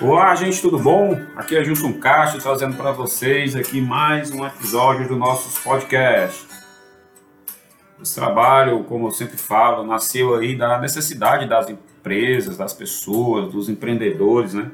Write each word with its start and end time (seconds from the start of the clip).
Olá, 0.00 0.32
gente, 0.36 0.62
tudo 0.62 0.78
bom? 0.78 1.20
Aqui 1.34 1.56
é 1.56 1.64
Gilson 1.64 1.94
Castro 1.94 2.40
trazendo 2.40 2.76
para 2.76 2.92
vocês 2.92 3.56
aqui 3.56 3.80
mais 3.80 4.30
um 4.30 4.46
episódio 4.46 5.08
do 5.08 5.16
nosso 5.16 5.60
podcast. 5.60 6.46
Esse 8.00 8.14
trabalho, 8.14 8.84
como 8.84 9.08
eu 9.08 9.10
sempre 9.10 9.36
falo, 9.36 9.84
nasceu 9.84 10.36
aí 10.36 10.54
da 10.54 10.78
necessidade 10.78 11.48
das 11.48 11.68
empresas, 11.68 12.56
das 12.56 12.72
pessoas, 12.72 13.52
dos 13.52 13.68
empreendedores, 13.68 14.54
né? 14.54 14.70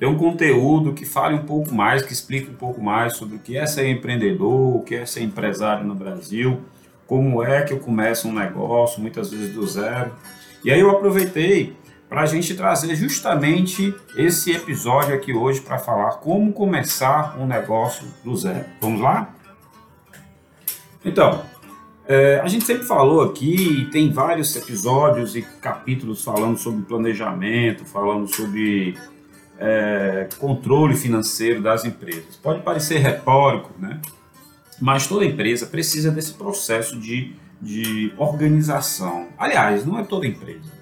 Ter 0.00 0.06
um 0.06 0.18
conteúdo 0.18 0.94
que 0.94 1.04
fale 1.04 1.36
um 1.36 1.46
pouco 1.46 1.72
mais, 1.72 2.02
que 2.02 2.12
explique 2.12 2.50
um 2.50 2.56
pouco 2.56 2.82
mais 2.82 3.14
sobre 3.14 3.36
o 3.36 3.38
que 3.38 3.56
é 3.56 3.66
ser 3.66 3.86
empreendedor, 3.86 4.78
o 4.78 4.82
que 4.82 4.96
é 4.96 5.06
ser 5.06 5.22
empresário 5.22 5.86
no 5.86 5.94
Brasil, 5.94 6.60
como 7.06 7.40
é 7.40 7.62
que 7.62 7.72
eu 7.72 7.78
começo 7.78 8.26
um 8.26 8.34
negócio, 8.34 9.00
muitas 9.00 9.30
vezes 9.30 9.54
do 9.54 9.64
zero. 9.64 10.10
E 10.64 10.72
aí 10.72 10.80
eu 10.80 10.90
aproveitei 10.90 11.76
para 12.08 12.22
a 12.22 12.26
gente 12.26 12.54
trazer 12.54 12.94
justamente 12.94 13.94
esse 14.16 14.52
episódio 14.52 15.14
aqui 15.14 15.32
hoje 15.32 15.60
para 15.60 15.78
falar 15.78 16.12
como 16.12 16.52
começar 16.52 17.36
um 17.38 17.46
negócio 17.46 18.06
do 18.24 18.36
zero. 18.36 18.64
Vamos 18.80 19.00
lá? 19.00 19.34
Então, 21.04 21.42
é, 22.06 22.40
a 22.42 22.48
gente 22.48 22.64
sempre 22.64 22.86
falou 22.86 23.22
aqui, 23.22 23.88
tem 23.90 24.12
vários 24.12 24.54
episódios 24.54 25.34
e 25.34 25.42
capítulos 25.42 26.22
falando 26.22 26.56
sobre 26.56 26.84
planejamento, 26.84 27.84
falando 27.84 28.32
sobre 28.32 28.96
é, 29.58 30.28
controle 30.38 30.94
financeiro 30.94 31.60
das 31.60 31.84
empresas. 31.84 32.36
Pode 32.36 32.62
parecer 32.62 32.98
retórico, 32.98 33.72
né? 33.78 34.00
Mas 34.80 35.06
toda 35.06 35.24
empresa 35.24 35.66
precisa 35.66 36.10
desse 36.10 36.34
processo 36.34 37.00
de, 37.00 37.34
de 37.60 38.12
organização. 38.16 39.28
Aliás, 39.36 39.84
não 39.84 39.98
é 39.98 40.04
toda 40.04 40.26
empresa 40.26 40.75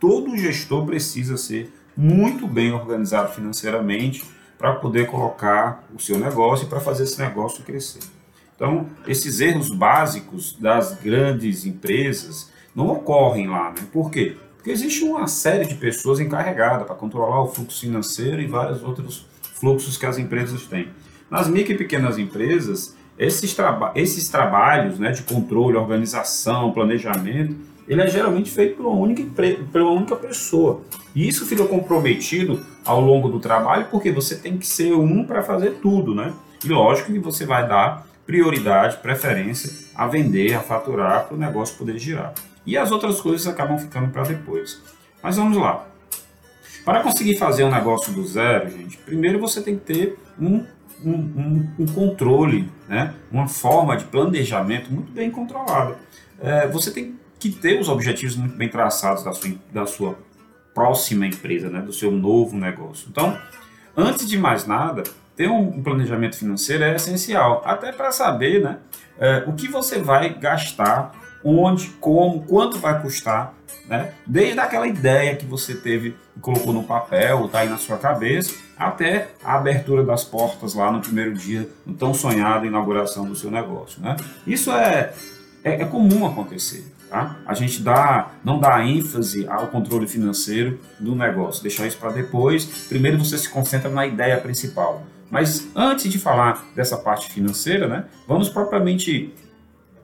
todo 0.00 0.36
gestor 0.36 0.86
precisa 0.86 1.36
ser 1.36 1.72
muito 1.94 2.48
bem 2.48 2.72
organizado 2.72 3.32
financeiramente 3.32 4.24
para 4.58 4.74
poder 4.74 5.06
colocar 5.06 5.84
o 5.94 6.00
seu 6.00 6.18
negócio 6.18 6.66
e 6.66 6.68
para 6.68 6.80
fazer 6.80 7.04
esse 7.04 7.18
negócio 7.18 7.62
crescer. 7.62 8.00
Então, 8.56 8.86
esses 9.06 9.40
erros 9.40 9.70
básicos 9.70 10.56
das 10.58 10.94
grandes 10.94 11.64
empresas 11.64 12.50
não 12.74 12.88
ocorrem 12.88 13.48
lá, 13.48 13.70
né? 13.70 13.86
Por 13.92 14.10
quê? 14.10 14.36
Porque 14.56 14.70
existe 14.70 15.02
uma 15.04 15.26
série 15.26 15.66
de 15.66 15.74
pessoas 15.74 16.20
encarregadas 16.20 16.86
para 16.86 16.94
controlar 16.94 17.42
o 17.42 17.48
fluxo 17.48 17.80
financeiro 17.80 18.40
e 18.40 18.46
vários 18.46 18.82
outros 18.82 19.26
fluxos 19.54 19.96
que 19.96 20.04
as 20.04 20.18
empresas 20.18 20.66
têm. 20.66 20.88
Nas 21.30 21.48
micro 21.48 21.72
e 21.72 21.78
pequenas 21.78 22.18
empresas, 22.18 22.94
esses, 23.18 23.54
traba 23.54 23.92
esses 23.94 24.28
trabalhos 24.28 24.98
né, 24.98 25.10
de 25.10 25.22
controle, 25.22 25.76
organização, 25.76 26.72
planejamento, 26.72 27.56
ele 27.90 28.02
é 28.02 28.06
geralmente 28.06 28.52
feito 28.52 28.76
por 28.76 28.86
uma 28.86 28.94
única, 28.94 29.24
por 29.72 29.82
uma 29.82 29.90
única 29.90 30.14
pessoa. 30.14 30.80
E 31.12 31.26
isso 31.26 31.44
fica 31.44 31.64
comprometido 31.64 32.64
ao 32.84 33.00
longo 33.00 33.28
do 33.28 33.40
trabalho, 33.40 33.88
porque 33.90 34.12
você 34.12 34.36
tem 34.36 34.56
que 34.56 34.64
ser 34.64 34.92
um 34.92 35.24
para 35.24 35.42
fazer 35.42 35.80
tudo, 35.82 36.14
né? 36.14 36.32
E 36.64 36.68
lógico 36.68 37.12
que 37.12 37.18
você 37.18 37.44
vai 37.44 37.66
dar 37.66 38.06
prioridade, 38.24 38.98
preferência 38.98 39.88
a 39.92 40.06
vender, 40.06 40.54
a 40.54 40.60
faturar, 40.60 41.26
para 41.26 41.34
o 41.34 41.38
negócio 41.38 41.76
poder 41.76 41.98
girar. 41.98 42.32
E 42.64 42.78
as 42.78 42.92
outras 42.92 43.20
coisas 43.20 43.44
acabam 43.48 43.76
ficando 43.76 44.12
para 44.12 44.22
depois. 44.22 44.80
Mas 45.20 45.36
vamos 45.36 45.56
lá. 45.56 45.84
Para 46.84 47.02
conseguir 47.02 47.38
fazer 47.38 47.64
um 47.64 47.70
negócio 47.72 48.12
do 48.12 48.24
zero, 48.24 48.70
gente, 48.70 48.98
primeiro 48.98 49.40
você 49.40 49.60
tem 49.60 49.76
que 49.76 49.84
ter 49.92 50.18
um, 50.40 50.64
um, 51.04 51.12
um, 51.12 51.68
um 51.80 51.86
controle, 51.86 52.70
né? 52.88 53.14
uma 53.32 53.48
forma 53.48 53.96
de 53.96 54.04
planejamento 54.04 54.92
muito 54.92 55.10
bem 55.10 55.28
controlada. 55.28 55.98
É, 56.40 56.68
você 56.68 56.92
tem 56.92 57.04
que 57.06 57.19
ter 57.48 57.80
os 57.80 57.88
objetivos 57.88 58.36
muito 58.36 58.56
bem 58.56 58.68
traçados 58.68 59.22
da 59.22 59.32
sua, 59.32 59.50
da 59.72 59.86
sua 59.86 60.18
próxima 60.74 61.26
empresa, 61.26 61.70
né, 61.70 61.80
do 61.80 61.92
seu 61.92 62.10
novo 62.10 62.56
negócio. 62.56 63.06
Então, 63.10 63.38
antes 63.96 64.28
de 64.28 64.36
mais 64.36 64.66
nada, 64.66 65.04
ter 65.36 65.48
um 65.48 65.82
planejamento 65.82 66.36
financeiro 66.36 66.84
é 66.84 66.94
essencial, 66.94 67.62
até 67.64 67.92
para 67.92 68.12
saber 68.12 68.62
né, 68.62 68.78
é, 69.18 69.44
o 69.46 69.52
que 69.54 69.68
você 69.68 69.98
vai 69.98 70.34
gastar, 70.34 71.12
onde, 71.42 71.88
como, 72.00 72.42
quanto 72.42 72.78
vai 72.78 73.00
custar, 73.00 73.54
né, 73.88 74.12
desde 74.26 74.60
aquela 74.60 74.86
ideia 74.86 75.34
que 75.34 75.46
você 75.46 75.74
teve 75.74 76.14
colocou 76.40 76.72
no 76.72 76.84
papel, 76.84 77.46
está 77.46 77.60
aí 77.60 77.68
na 77.68 77.76
sua 77.76 77.98
cabeça, 77.98 78.54
até 78.76 79.28
a 79.44 79.56
abertura 79.56 80.02
das 80.02 80.24
portas 80.24 80.74
lá 80.74 80.90
no 80.90 81.00
primeiro 81.00 81.34
dia, 81.34 81.68
no 81.84 81.94
tão 81.94 82.14
sonhada 82.14 82.66
inauguração 82.66 83.26
do 83.26 83.36
seu 83.36 83.50
negócio. 83.50 84.00
Né? 84.00 84.16
Isso 84.46 84.70
é, 84.72 85.12
é, 85.62 85.82
é 85.82 85.84
comum 85.84 86.26
acontecer. 86.26 86.84
Tá? 87.10 87.36
A 87.44 87.54
gente 87.54 87.82
dá, 87.82 88.30
não 88.44 88.60
dá 88.60 88.84
ênfase 88.86 89.44
ao 89.48 89.66
controle 89.66 90.06
financeiro 90.06 90.78
do 91.00 91.16
negócio, 91.16 91.60
deixar 91.60 91.86
isso 91.88 91.98
para 91.98 92.12
depois. 92.12 92.64
Primeiro 92.88 93.18
você 93.18 93.36
se 93.36 93.48
concentra 93.48 93.90
na 93.90 94.06
ideia 94.06 94.38
principal. 94.38 95.02
Mas 95.28 95.68
antes 95.74 96.10
de 96.10 96.20
falar 96.20 96.64
dessa 96.74 96.96
parte 96.96 97.28
financeira, 97.32 97.88
né, 97.88 98.04
vamos 98.28 98.48
propriamente 98.48 99.34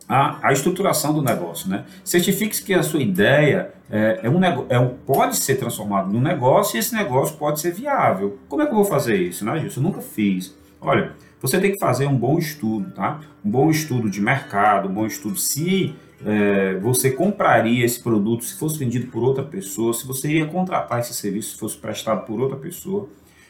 a, 0.09 0.49
a 0.49 0.53
estruturação 0.53 1.15
do 1.15 1.22
negócio. 1.22 1.69
Né? 1.69 1.84
Certifique-se 2.05 2.62
que 2.62 2.75
a 2.75 2.83
sua 2.83 3.00
ideia 3.00 3.72
é, 3.89 4.21
é 4.25 4.28
um, 4.28 4.45
é 4.69 4.78
um, 4.78 4.89
pode 4.89 5.37
ser 5.37 5.56
transformado 5.56 6.12
num 6.12 6.21
negócio 6.21 6.77
e 6.77 6.81
esse 6.81 6.93
negócio 6.93 7.37
pode 7.37 7.61
ser 7.61 7.72
viável. 7.72 8.39
Como 8.49 8.62
é 8.62 8.66
que 8.66 8.72
eu 8.72 8.77
vou 8.77 8.84
fazer 8.84 9.16
isso? 9.16 9.45
Né, 9.45 9.61
Gilson? 9.61 9.81
Eu 9.81 9.84
nunca 9.84 10.00
fiz. 10.00 10.56
Olha, 10.81 11.12
você 11.41 11.61
tem 11.61 11.72
que 11.72 11.78
fazer 11.78 12.06
um 12.06 12.16
bom 12.16 12.39
estudo, 12.39 12.91
tá? 12.91 13.21
Um 13.45 13.50
bom 13.50 13.71
estudo 13.71 14.11
de 14.11 14.21
mercado, 14.21 14.89
um 14.89 14.93
bom 14.93 15.06
estudo 15.06 15.37
se 15.37 15.95
é, 16.25 16.75
você 16.78 17.10
compraria 17.10 17.84
esse 17.84 18.00
produto 18.00 18.44
se 18.44 18.54
fosse 18.54 18.78
vendido 18.78 19.09
por 19.09 19.22
outra 19.22 19.43
pessoa, 19.43 19.93
se 19.93 20.06
você 20.06 20.28
iria 20.28 20.47
contratar 20.47 21.00
esse 21.00 21.15
serviço 21.15 21.53
se 21.53 21.59
fosse 21.59 21.77
prestado 21.77 22.25
por 22.25 22.41
outra 22.41 22.56
pessoa. 22.56 23.09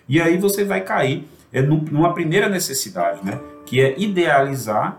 E 0.09 0.21
aí 0.21 0.37
você 0.39 0.65
vai 0.65 0.81
cair 0.81 1.29
é, 1.53 1.61
numa 1.63 2.13
primeira 2.13 2.49
necessidade, 2.49 3.25
né? 3.25 3.41
Que 3.65 3.81
é 3.81 3.99
idealizar 3.99 4.99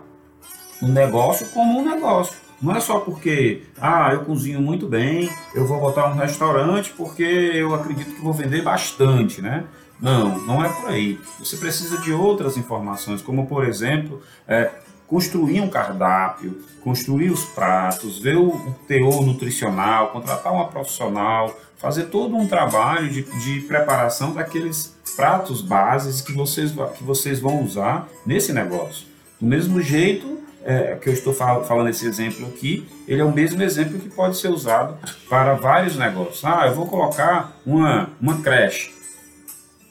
o 0.80 0.86
um 0.86 0.92
negócio 0.92 1.48
como 1.50 1.78
um 1.78 1.84
negócio. 1.84 2.36
Não 2.60 2.74
é 2.74 2.80
só 2.80 2.98
porque, 3.00 3.62
ah, 3.80 4.10
eu 4.12 4.24
cozinho 4.24 4.60
muito 4.60 4.86
bem, 4.86 5.30
eu 5.54 5.64
vou 5.64 5.78
botar 5.80 6.08
um 6.08 6.14
restaurante 6.14 6.92
porque 6.96 7.22
eu 7.22 7.72
acredito 7.74 8.16
que 8.16 8.20
vou 8.20 8.32
vender 8.32 8.62
bastante, 8.62 9.40
né? 9.40 9.64
Não, 10.00 10.38
não 10.40 10.64
é 10.64 10.68
por 10.68 10.90
aí. 10.90 11.18
Você 11.38 11.56
precisa 11.56 11.98
de 11.98 12.12
outras 12.12 12.56
informações, 12.56 13.22
como 13.22 13.46
por 13.46 13.64
exemplo, 13.64 14.20
é, 14.46 14.70
construir 15.08 15.60
um 15.62 15.68
cardápio, 15.68 16.62
construir 16.84 17.30
os 17.30 17.44
pratos, 17.44 18.18
ver 18.18 18.36
o 18.36 18.74
teor 18.86 19.24
nutricional, 19.24 20.08
contratar 20.08 20.52
uma 20.52 20.68
profissional, 20.68 21.58
fazer 21.78 22.04
todo 22.04 22.36
um 22.36 22.46
trabalho 22.46 23.08
de, 23.08 23.22
de 23.22 23.60
preparação 23.62 24.32
daqueles 24.32 24.94
pratos 25.16 25.62
bases 25.62 26.20
que 26.20 26.32
vocês, 26.32 26.72
que 26.96 27.02
vocês 27.02 27.40
vão 27.40 27.62
usar 27.62 28.06
nesse 28.26 28.52
negócio. 28.52 29.06
Do 29.40 29.46
mesmo 29.46 29.80
jeito 29.80 30.38
é, 30.64 30.96
que 30.96 31.08
eu 31.08 31.12
estou 31.12 31.32
fal 31.32 31.64
falando 31.64 31.88
esse 31.88 32.06
exemplo 32.06 32.46
aqui, 32.46 32.86
ele 33.06 33.22
é 33.22 33.24
o 33.24 33.32
mesmo 33.32 33.62
exemplo 33.62 33.98
que 33.98 34.10
pode 34.10 34.36
ser 34.36 34.48
usado 34.48 34.98
para 35.28 35.54
vários 35.54 35.96
negócios. 35.96 36.44
Ah, 36.44 36.66
eu 36.66 36.74
vou 36.74 36.86
colocar 36.86 37.56
uma, 37.64 38.10
uma 38.20 38.42
creche. 38.42 38.97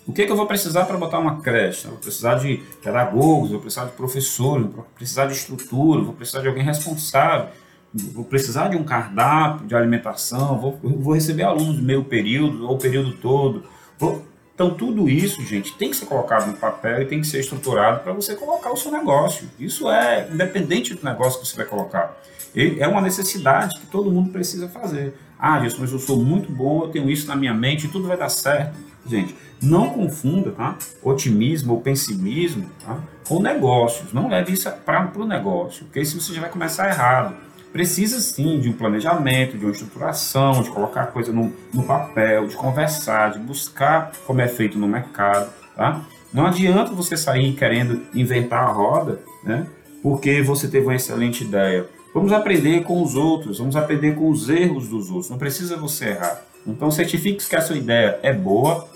O 0.07 0.13
que, 0.13 0.22
é 0.22 0.25
que 0.25 0.31
eu 0.31 0.38
vou 0.38 0.47
precisar 0.47 0.85
para 0.85 0.95
botar 0.95 1.19
uma 1.19 1.41
creche? 1.41 1.84
Eu 1.84 1.91
vou 1.91 2.00
precisar 2.00 2.35
de 2.35 2.63
pedagogos, 2.81 3.51
vou 3.51 3.59
precisar 3.59 3.85
de 3.85 3.91
professores, 3.91 4.66
vou 4.66 4.85
precisar 4.95 5.25
de 5.25 5.34
estrutura, 5.34 6.01
vou 6.01 6.13
precisar 6.13 6.41
de 6.41 6.47
alguém 6.47 6.63
responsável, 6.63 7.50
vou 7.94 8.23
precisar 8.23 8.69
de 8.69 8.78
um 8.78 8.85
cardápio 8.85 9.68
de 9.68 9.75
alimentação, 9.75 10.57
vou, 10.57 10.79
vou 10.81 11.13
receber 11.13 11.44
alunos 11.44 11.81
meio 11.81 12.06
período 12.06 12.66
ou 12.69 12.78
período 12.78 13.12
todo. 13.18 13.63
Vou... 14.00 14.25
Então, 14.56 14.73
tudo 14.73 15.09
isso, 15.09 15.44
gente, 15.44 15.78
tem 15.78 15.91
que 15.91 15.97
ser 15.97 16.06
colocado 16.06 16.47
no 16.47 16.57
papel 16.57 17.01
e 17.01 17.06
tem 17.06 17.19
que 17.19 17.28
ser 17.28 17.41
estruturado 17.41 18.00
para 18.00 18.13
você 18.13 18.34
colocar 18.34 18.72
o 18.72 18.78
seu 18.78 18.91
negócio. 18.91 19.47
Isso 19.59 19.89
é 19.91 20.29
independente 20.31 20.95
do 20.95 21.03
negócio 21.03 21.41
que 21.41 21.45
você 21.45 21.57
vai 21.57 21.66
colocar. 21.66 22.18
É 22.56 22.88
uma 22.88 23.01
necessidade 23.01 23.78
que 23.78 23.85
todo 23.88 24.09
mundo 24.09 24.31
precisa 24.31 24.69
fazer. 24.69 25.13
Ah, 25.38 25.59
Wilson, 25.59 25.78
mas 25.81 25.91
eu 25.91 26.00
sou 26.00 26.18
muito 26.18 26.51
bom, 26.51 26.85
eu 26.85 26.88
tenho 26.88 27.09
isso 27.09 27.28
na 27.28 27.35
minha 27.35 27.53
mente, 27.53 27.88
tudo 27.88 28.07
vai 28.07 28.18
dar 28.18 28.29
certo. 28.29 28.87
Gente, 29.07 29.36
não 29.62 29.89
confunda 29.89 30.51
tá? 30.51 30.77
otimismo 31.01 31.74
ou 31.74 31.81
pessimismo 31.81 32.69
tá? 32.86 33.00
com 33.27 33.42
negócios. 33.42 34.13
Não 34.13 34.27
leve 34.27 34.54
isso 34.54 34.69
para 34.86 35.12
o 35.15 35.25
negócio, 35.25 35.86
porque 35.86 36.01
isso 36.01 36.19
você 36.19 36.33
já 36.33 36.42
vai 36.42 36.50
começar 36.50 36.89
errado. 36.89 37.36
Precisa 37.71 38.19
sim 38.19 38.59
de 38.59 38.69
um 38.69 38.74
planejamento, 38.74 39.57
de 39.57 39.65
uma 39.65 39.71
estruturação, 39.71 40.63
de 40.63 40.69
colocar 40.69 41.04
a 41.04 41.07
coisa 41.07 41.31
no, 41.31 41.54
no 41.74 41.83
papel, 41.83 42.48
de 42.48 42.56
conversar, 42.56 43.31
de 43.31 43.39
buscar 43.39 44.12
como 44.25 44.42
é 44.42 44.48
feito 44.48 44.77
no 44.77 44.88
mercado. 44.88 45.51
Tá? 45.75 46.01
Não 46.33 46.45
adianta 46.45 46.92
você 46.92 47.15
sair 47.15 47.54
querendo 47.54 48.01
inventar 48.13 48.63
a 48.63 48.71
roda, 48.71 49.19
né? 49.44 49.68
porque 50.01 50.42
você 50.42 50.68
teve 50.68 50.86
uma 50.86 50.95
excelente 50.95 51.44
ideia. 51.44 51.86
Vamos 52.13 52.31
aprender 52.31 52.83
com 52.83 53.04
os 53.04 53.15
outros, 53.15 53.59
vamos 53.59 53.75
aprender 53.75 54.15
com 54.15 54.30
os 54.30 54.50
erros 54.50 54.88
dos 54.88 55.09
outros. 55.09 55.30
Não 55.30 55.38
precisa 55.38 55.77
você 55.77 56.09
errar. 56.09 56.42
Então 56.65 56.89
certifique 56.89 57.48
que 57.48 57.56
a 57.56 57.62
sua 57.62 57.77
ideia 57.77 58.19
é 58.24 58.33
boa, 58.33 58.88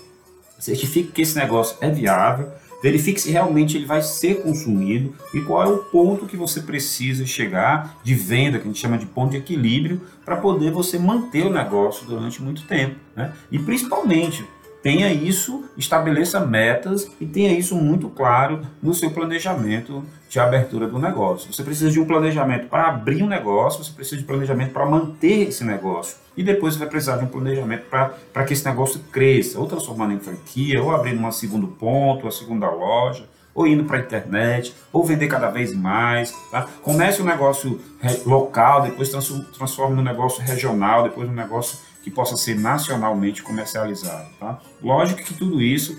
certifique 0.62 1.10
que 1.10 1.22
esse 1.22 1.36
negócio 1.36 1.76
é 1.80 1.90
viável, 1.90 2.48
verifique 2.80 3.20
se 3.20 3.30
realmente 3.30 3.76
ele 3.76 3.84
vai 3.84 4.00
ser 4.00 4.42
consumido 4.42 5.14
e 5.34 5.40
qual 5.40 5.62
é 5.62 5.66
o 5.66 5.78
ponto 5.78 6.26
que 6.26 6.36
você 6.36 6.60
precisa 6.60 7.26
chegar 7.26 7.98
de 8.02 8.14
venda, 8.14 8.58
que 8.58 8.64
a 8.64 8.66
gente 8.68 8.78
chama 8.78 8.96
de 8.96 9.06
ponto 9.06 9.32
de 9.32 9.38
equilíbrio, 9.38 10.00
para 10.24 10.36
poder 10.36 10.70
você 10.70 10.98
manter 10.98 11.44
o 11.44 11.52
negócio 11.52 12.06
durante 12.06 12.40
muito 12.40 12.62
tempo. 12.62 12.94
Né? 13.16 13.32
E 13.50 13.58
principalmente, 13.58 14.44
tenha 14.82 15.12
isso, 15.12 15.64
estabeleça 15.76 16.40
metas 16.40 17.10
e 17.20 17.24
tenha 17.24 17.56
isso 17.56 17.76
muito 17.76 18.08
claro 18.08 18.62
no 18.82 18.92
seu 18.92 19.10
planejamento 19.10 20.04
de 20.28 20.40
abertura 20.40 20.88
do 20.88 20.98
negócio. 20.98 21.52
Você 21.52 21.62
precisa 21.62 21.90
de 21.90 22.00
um 22.00 22.04
planejamento 22.04 22.66
para 22.66 22.88
abrir 22.88 23.22
um 23.22 23.28
negócio, 23.28 23.84
você 23.84 23.92
precisa 23.92 24.16
de 24.16 24.26
planejamento 24.26 24.72
para 24.72 24.84
manter 24.84 25.48
esse 25.48 25.62
negócio. 25.62 26.16
E 26.36 26.42
depois 26.42 26.74
você 26.74 26.80
vai 26.80 26.88
precisar 26.88 27.18
de 27.18 27.24
um 27.24 27.28
planejamento 27.28 27.84
para 27.88 28.44
que 28.44 28.54
esse 28.54 28.64
negócio 28.64 29.00
cresça, 29.12 29.58
ou 29.58 29.66
transformando 29.66 30.14
em 30.14 30.18
franquia, 30.18 30.82
ou 30.82 30.90
abrindo 30.90 31.22
um 31.22 31.30
segundo 31.30 31.68
ponto, 31.68 32.24
uma 32.24 32.32
segunda 32.32 32.68
loja, 32.70 33.28
ou 33.54 33.66
indo 33.66 33.84
para 33.84 33.98
a 33.98 34.00
internet, 34.00 34.74
ou 34.90 35.04
vender 35.04 35.28
cada 35.28 35.50
vez 35.50 35.74
mais. 35.74 36.34
Tá? 36.50 36.66
Comece 36.82 37.20
um 37.20 37.26
negócio 37.26 37.78
local, 38.24 38.82
depois 38.82 39.10
transforme 39.10 39.94
no 39.94 40.02
negócio 40.02 40.42
regional, 40.42 41.02
depois 41.02 41.28
no 41.28 41.34
negócio 41.34 41.78
que 42.02 42.10
possa 42.10 42.36
ser 42.36 42.58
nacionalmente 42.58 43.42
comercializado. 43.42 44.28
Tá? 44.38 44.60
Lógico 44.82 45.22
que 45.22 45.34
tudo 45.34 45.62
isso 45.62 45.96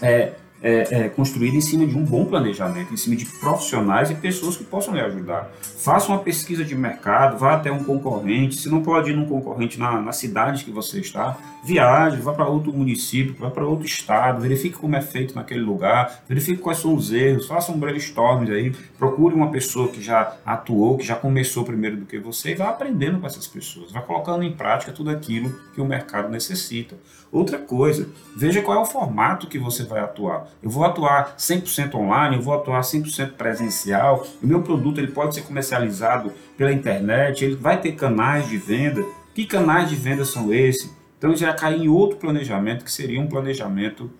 é, 0.00 0.34
é, 0.62 1.04
é, 1.04 1.08
construído 1.08 1.54
em 1.54 1.60
cima 1.60 1.86
de 1.86 1.96
um 1.96 2.04
bom 2.04 2.24
planejamento, 2.24 2.92
em 2.92 2.96
cima 2.96 3.14
de 3.16 3.26
profissionais 3.26 4.10
e 4.10 4.14
pessoas 4.14 4.56
que 4.56 4.64
possam 4.64 4.94
lhe 4.94 5.00
ajudar. 5.00 5.50
Faça 5.60 6.08
uma 6.08 6.18
pesquisa 6.18 6.64
de 6.64 6.74
mercado, 6.74 7.36
vá 7.36 7.54
até 7.54 7.70
um 7.70 7.84
concorrente. 7.84 8.56
Se 8.56 8.70
não 8.70 8.82
pode 8.82 9.10
ir 9.10 9.14
num 9.14 9.26
concorrente 9.26 9.78
na, 9.78 10.00
na 10.00 10.12
cidade 10.12 10.64
que 10.64 10.70
você 10.70 11.00
está, 11.00 11.36
viaje, 11.64 12.16
vá 12.16 12.32
para 12.32 12.46
outro 12.46 12.72
município, 12.72 13.34
vá 13.38 13.50
para 13.50 13.66
outro 13.66 13.86
estado, 13.86 14.40
verifique 14.40 14.76
como 14.76 14.96
é 14.96 15.00
feito 15.00 15.34
naquele 15.34 15.60
lugar, 15.60 16.22
verifique 16.28 16.62
quais 16.62 16.78
são 16.78 16.94
os 16.94 17.12
erros, 17.12 17.46
faça 17.46 17.72
um 17.72 17.78
brainstorm 17.78 18.46
aí, 18.50 18.70
procure 18.98 19.34
uma 19.34 19.50
pessoa 19.50 19.88
que 19.88 20.02
já 20.02 20.36
atuou, 20.44 20.96
que 20.96 21.04
já 21.04 21.14
começou 21.14 21.64
primeiro 21.64 21.96
do 21.96 22.06
que 22.06 22.18
você 22.18 22.52
e 22.52 22.54
vá 22.54 22.70
aprendendo 22.70 23.18
com 23.18 23.26
essas 23.26 23.46
pessoas, 23.46 23.92
vá 23.92 24.00
colocando 24.00 24.42
em 24.42 24.52
prática 24.52 24.92
tudo 24.92 25.10
aquilo 25.10 25.54
que 25.74 25.80
o 25.80 25.84
mercado 25.84 26.30
necessita. 26.30 26.96
Outra 27.34 27.58
coisa, 27.58 28.08
veja 28.36 28.62
qual 28.62 28.78
é 28.78 28.80
o 28.80 28.86
formato 28.86 29.48
que 29.48 29.58
você 29.58 29.82
vai 29.82 30.00
atuar. 30.00 30.46
Eu 30.62 30.70
vou 30.70 30.84
atuar 30.84 31.36
100% 31.36 31.94
online, 31.94 32.36
eu 32.36 32.42
vou 32.42 32.54
atuar 32.54 32.80
100% 32.80 33.32
presencial. 33.32 34.26
O 34.42 34.46
meu 34.46 34.62
produto 34.62 34.98
ele 34.98 35.12
pode 35.12 35.34
ser 35.34 35.42
comercializado 35.42 36.32
pela 36.56 36.72
internet, 36.72 37.44
ele 37.44 37.56
vai 37.56 37.80
ter 37.80 37.92
canais 37.92 38.48
de 38.48 38.56
venda. 38.56 39.04
Que 39.34 39.44
canais 39.44 39.90
de 39.90 39.96
venda 39.96 40.24
são 40.24 40.52
esses? 40.52 40.90
Então 41.18 41.34
já 41.36 41.52
cai 41.52 41.76
em 41.76 41.88
outro 41.88 42.18
planejamento 42.18 42.84
que 42.84 42.92
seria 42.92 43.20
um 43.20 43.26
planejamento 43.26 44.10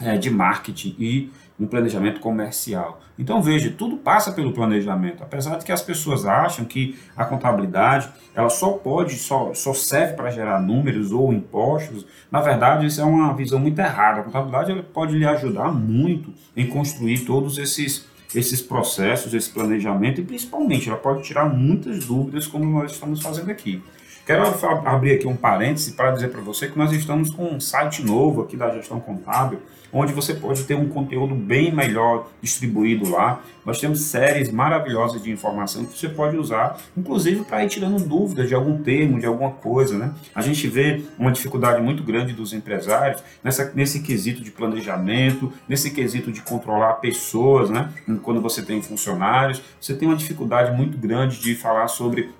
é, 0.00 0.16
de 0.16 0.30
marketing 0.30 0.96
e 0.98 1.30
um 1.58 1.66
planejamento 1.66 2.20
comercial. 2.20 3.00
Então 3.18 3.42
veja, 3.42 3.72
tudo 3.76 3.96
passa 3.96 4.32
pelo 4.32 4.52
planejamento, 4.52 5.22
apesar 5.22 5.58
de 5.58 5.64
que 5.64 5.72
as 5.72 5.82
pessoas 5.82 6.24
acham 6.24 6.64
que 6.64 6.98
a 7.16 7.24
contabilidade 7.24 8.08
ela 8.34 8.48
só 8.48 8.70
pode, 8.70 9.16
só, 9.16 9.52
só 9.54 9.74
serve 9.74 10.14
para 10.14 10.30
gerar 10.30 10.60
números 10.60 11.12
ou 11.12 11.32
impostos. 11.32 12.06
Na 12.30 12.40
verdade, 12.40 12.86
isso 12.86 13.00
é 13.00 13.04
uma 13.04 13.34
visão 13.34 13.58
muito 13.58 13.78
errada. 13.78 14.20
A 14.20 14.24
contabilidade 14.24 14.72
ela 14.72 14.82
pode 14.82 15.16
lhe 15.16 15.26
ajudar 15.26 15.70
muito 15.72 16.32
em 16.56 16.66
construir 16.66 17.20
todos 17.20 17.58
esses 17.58 18.10
esses 18.34 18.62
processos, 18.62 19.34
esse 19.34 19.50
planejamento 19.50 20.20
e 20.20 20.24
principalmente 20.24 20.88
ela 20.88 20.96
pode 20.96 21.22
tirar 21.22 21.44
muitas 21.44 22.06
dúvidas 22.06 22.46
como 22.46 22.64
nós 22.64 22.92
estamos 22.92 23.20
fazendo 23.20 23.50
aqui. 23.50 23.82
Quero 24.24 24.44
abrir 24.86 25.14
aqui 25.14 25.26
um 25.26 25.34
parêntese 25.34 25.92
para 25.92 26.12
dizer 26.12 26.28
para 26.28 26.40
você 26.40 26.68
que 26.68 26.78
nós 26.78 26.92
estamos 26.92 27.30
com 27.30 27.44
um 27.44 27.58
site 27.58 28.04
novo 28.04 28.42
aqui 28.42 28.56
da 28.56 28.70
gestão 28.70 29.00
contábil, 29.00 29.60
onde 29.92 30.12
você 30.12 30.32
pode 30.32 30.62
ter 30.62 30.76
um 30.76 30.88
conteúdo 30.88 31.34
bem 31.34 31.72
melhor 31.74 32.28
distribuído 32.40 33.10
lá. 33.10 33.42
Nós 33.66 33.80
temos 33.80 34.00
séries 34.02 34.48
maravilhosas 34.48 35.20
de 35.20 35.30
informação 35.32 35.84
que 35.84 35.98
você 35.98 36.08
pode 36.08 36.36
usar, 36.36 36.78
inclusive 36.96 37.44
para 37.44 37.64
ir 37.64 37.68
tirando 37.68 37.98
dúvidas 38.06 38.46
de 38.46 38.54
algum 38.54 38.80
termo, 38.80 39.18
de 39.18 39.26
alguma 39.26 39.50
coisa. 39.50 39.98
Né? 39.98 40.12
A 40.32 40.40
gente 40.40 40.68
vê 40.68 41.02
uma 41.18 41.32
dificuldade 41.32 41.82
muito 41.82 42.04
grande 42.04 42.32
dos 42.32 42.52
empresários 42.52 43.20
nessa, 43.42 43.72
nesse 43.74 44.02
quesito 44.02 44.40
de 44.40 44.52
planejamento, 44.52 45.52
nesse 45.68 45.90
quesito 45.90 46.30
de 46.30 46.42
controlar 46.42 46.94
pessoas, 46.94 47.70
né? 47.70 47.88
quando 48.22 48.40
você 48.40 48.62
tem 48.62 48.80
funcionários. 48.80 49.60
Você 49.80 49.94
tem 49.94 50.06
uma 50.06 50.16
dificuldade 50.16 50.70
muito 50.76 50.96
grande 50.96 51.40
de 51.40 51.56
falar 51.56 51.88
sobre 51.88 52.30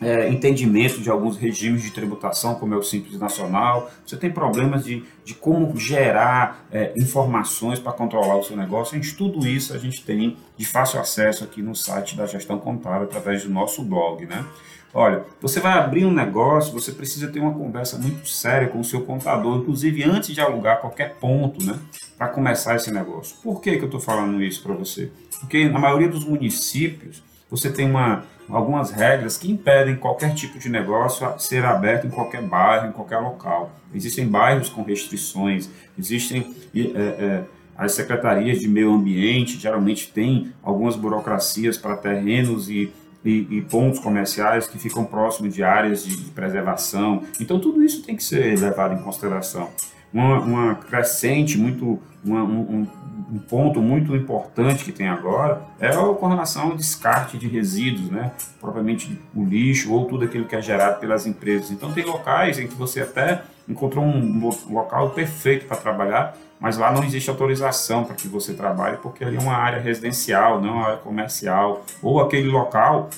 é, 0.00 0.28
entendimento 0.28 1.00
de 1.00 1.10
alguns 1.10 1.36
regimes 1.36 1.82
de 1.82 1.90
tributação, 1.90 2.54
como 2.54 2.74
é 2.74 2.76
o 2.76 2.82
Simples 2.82 3.18
Nacional, 3.18 3.90
você 4.04 4.16
tem 4.16 4.30
problemas 4.30 4.84
de, 4.84 5.04
de 5.24 5.34
como 5.34 5.76
gerar 5.78 6.66
é, 6.72 6.92
informações 6.96 7.78
para 7.78 7.92
controlar 7.92 8.36
o 8.36 8.42
seu 8.42 8.56
negócio. 8.56 8.94
Gente, 8.96 9.14
tudo 9.14 9.46
isso 9.46 9.74
a 9.74 9.78
gente 9.78 10.02
tem 10.02 10.36
de 10.56 10.64
fácil 10.64 10.98
acesso 10.98 11.44
aqui 11.44 11.60
no 11.60 11.74
site 11.74 12.16
da 12.16 12.24
Gestão 12.26 12.58
Contábil, 12.58 13.02
através 13.02 13.44
do 13.44 13.50
nosso 13.50 13.82
blog. 13.82 14.24
Né? 14.24 14.44
Olha, 14.92 15.22
você 15.40 15.60
vai 15.60 15.78
abrir 15.78 16.04
um 16.04 16.12
negócio, 16.12 16.72
você 16.72 16.90
precisa 16.90 17.28
ter 17.28 17.38
uma 17.38 17.52
conversa 17.52 17.96
muito 17.96 18.26
séria 18.28 18.68
com 18.68 18.80
o 18.80 18.84
seu 18.84 19.02
contador, 19.02 19.58
inclusive 19.58 20.02
antes 20.02 20.34
de 20.34 20.40
alugar 20.40 20.80
qualquer 20.80 21.14
ponto, 21.16 21.64
né, 21.64 21.78
para 22.18 22.26
começar 22.28 22.74
esse 22.74 22.90
negócio. 22.90 23.36
Por 23.40 23.60
que, 23.60 23.76
que 23.76 23.82
eu 23.82 23.86
estou 23.86 24.00
falando 24.00 24.42
isso 24.42 24.62
para 24.62 24.74
você? 24.74 25.12
Porque 25.38 25.68
na 25.68 25.78
maioria 25.78 26.08
dos 26.08 26.24
municípios, 26.24 27.22
você 27.48 27.70
tem 27.70 27.88
uma, 27.88 28.24
algumas 28.52 28.90
regras 28.90 29.36
que 29.36 29.50
impedem 29.50 29.96
qualquer 29.96 30.34
tipo 30.34 30.58
de 30.58 30.68
negócio 30.68 31.26
a 31.26 31.38
ser 31.38 31.64
aberto 31.64 32.06
em 32.06 32.10
qualquer 32.10 32.42
bairro, 32.42 32.88
em 32.88 32.92
qualquer 32.92 33.18
local. 33.18 33.72
Existem 33.94 34.26
bairros 34.26 34.68
com 34.68 34.82
restrições, 34.82 35.68
existem 35.98 36.54
é, 36.74 36.80
é, 36.80 37.44
as 37.76 37.92
secretarias 37.92 38.60
de 38.60 38.68
meio 38.68 38.92
ambiente, 38.92 39.58
geralmente 39.58 40.12
têm 40.12 40.52
algumas 40.62 40.96
burocracias 40.96 41.78
para 41.78 41.96
terrenos 41.96 42.68
e, 42.68 42.92
e, 43.24 43.46
e, 43.50 43.62
pontos 43.62 43.98
comerciais 43.98 44.66
que 44.66 44.78
ficam 44.78 45.04
próximos 45.04 45.54
de 45.54 45.62
áreas 45.62 46.04
de, 46.04 46.14
de 46.14 46.30
preservação. 46.30 47.22
Então, 47.40 47.58
tudo 47.58 47.82
isso 47.82 48.02
tem 48.02 48.14
que 48.14 48.22
ser 48.22 48.58
levado 48.58 48.94
em 48.94 49.02
consideração. 49.02 49.68
Uma, 50.12 50.40
uma 50.40 50.74
crescente 50.74 51.56
muito, 51.56 51.98
uma, 52.22 52.42
um, 52.42 52.60
um 52.60 52.86
ponto 53.38 53.80
muito 53.80 54.14
importante 54.16 54.84
que 54.84 54.92
tem 54.92 55.08
agora 55.08 55.62
é 55.78 55.88
a 55.88 56.14
com 56.14 56.26
relação 56.26 56.70
ao 56.70 56.76
descarte 56.76 57.38
de 57.38 57.46
resíduos, 57.46 58.10
né? 58.10 58.32
propriamente 58.60 59.20
o 59.34 59.44
lixo 59.44 59.92
ou 59.92 60.06
tudo 60.06 60.24
aquilo 60.24 60.46
que 60.46 60.56
é 60.56 60.60
gerado 60.60 60.98
pelas 60.98 61.26
empresas. 61.26 61.70
Então 61.70 61.92
tem 61.92 62.04
locais 62.04 62.58
em 62.58 62.66
que 62.66 62.74
você 62.74 63.00
até 63.00 63.42
encontrou 63.68 64.04
um 64.04 64.50
local 64.68 65.10
perfeito 65.10 65.66
para 65.66 65.76
trabalhar, 65.76 66.36
mas 66.58 66.76
lá 66.76 66.92
não 66.92 67.04
existe 67.04 67.30
autorização 67.30 68.04
para 68.04 68.14
que 68.16 68.26
você 68.26 68.52
trabalhe, 68.52 68.98
porque 68.98 69.24
ali 69.24 69.36
é 69.36 69.40
uma 69.40 69.56
área 69.56 69.80
residencial, 69.80 70.60
não 70.60 70.68
é 70.68 70.72
uma 70.72 70.86
área 70.86 70.98
comercial, 70.98 71.84
ou 72.02 72.20
aquele 72.20 72.48
local 72.48 73.08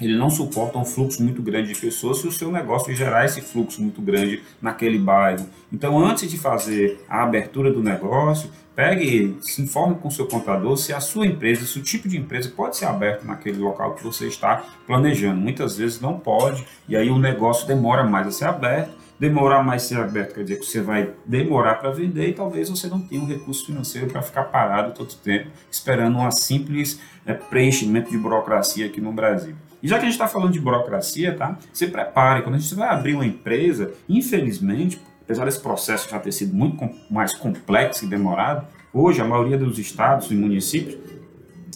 ele 0.00 0.16
não 0.16 0.30
suporta 0.30 0.78
um 0.78 0.84
fluxo 0.84 1.22
muito 1.22 1.42
grande 1.42 1.72
de 1.72 1.80
pessoas 1.80 2.18
se 2.18 2.28
o 2.28 2.32
seu 2.32 2.50
negócio 2.52 2.94
gerar 2.94 3.24
esse 3.24 3.40
fluxo 3.40 3.82
muito 3.82 4.00
grande 4.00 4.42
naquele 4.62 4.98
bairro. 4.98 5.46
Então, 5.72 5.98
antes 5.98 6.30
de 6.30 6.38
fazer 6.38 7.04
a 7.08 7.22
abertura 7.22 7.72
do 7.72 7.82
negócio, 7.82 8.50
pegue, 8.74 9.36
se 9.40 9.60
informe 9.60 9.96
com 9.96 10.06
o 10.06 10.10
seu 10.10 10.26
contador 10.26 10.76
se 10.76 10.92
a 10.92 11.00
sua 11.00 11.26
empresa, 11.26 11.66
se 11.66 11.78
o 11.78 11.82
tipo 11.82 12.08
de 12.08 12.16
empresa 12.16 12.52
pode 12.54 12.76
ser 12.76 12.84
aberto 12.84 13.24
naquele 13.24 13.58
local 13.58 13.94
que 13.94 14.04
você 14.04 14.28
está 14.28 14.64
planejando. 14.86 15.40
Muitas 15.40 15.76
vezes 15.76 16.00
não 16.00 16.18
pode, 16.18 16.64
e 16.88 16.96
aí 16.96 17.10
o 17.10 17.18
negócio 17.18 17.66
demora 17.66 18.04
mais 18.04 18.28
a 18.28 18.30
ser 18.30 18.44
aberto. 18.44 19.07
Demorar 19.18 19.64
mais 19.64 19.82
ser 19.82 19.98
aberto 19.98 20.34
quer 20.34 20.44
dizer 20.44 20.60
que 20.60 20.66
você 20.66 20.80
vai 20.80 21.10
demorar 21.26 21.74
para 21.76 21.90
vender 21.90 22.28
e 22.28 22.32
talvez 22.32 22.70
você 22.70 22.86
não 22.86 23.00
tenha 23.00 23.20
um 23.20 23.26
recurso 23.26 23.66
financeiro 23.66 24.06
para 24.06 24.22
ficar 24.22 24.44
parado 24.44 24.92
todo 24.92 25.10
o 25.10 25.16
tempo 25.16 25.50
esperando 25.68 26.16
um 26.18 26.30
simples 26.30 27.00
é, 27.26 27.34
preenchimento 27.34 28.10
de 28.10 28.16
burocracia 28.16 28.86
aqui 28.86 29.00
no 29.00 29.12
Brasil. 29.12 29.56
E 29.82 29.88
já 29.88 29.96
que 29.96 30.02
a 30.02 30.04
gente 30.04 30.14
está 30.14 30.28
falando 30.28 30.52
de 30.52 30.60
burocracia, 30.60 31.34
tá? 31.36 31.58
Se 31.72 31.88
prepare, 31.88 32.42
quando 32.42 32.54
a 32.54 32.58
gente 32.58 32.74
vai 32.76 32.88
abrir 32.88 33.14
uma 33.14 33.26
empresa, 33.26 33.92
infelizmente, 34.08 35.00
apesar 35.22 35.44
desse 35.44 35.60
processo 35.60 36.08
já 36.08 36.18
ter 36.20 36.32
sido 36.32 36.54
muito 36.54 36.88
mais 37.10 37.34
complexo 37.34 38.04
e 38.04 38.08
demorado, 38.08 38.66
hoje 38.92 39.20
a 39.20 39.24
maioria 39.24 39.58
dos 39.58 39.78
estados 39.78 40.30
e 40.30 40.34
municípios 40.34 40.96